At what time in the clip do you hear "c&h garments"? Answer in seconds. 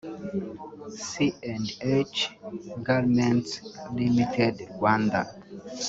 1.05-3.51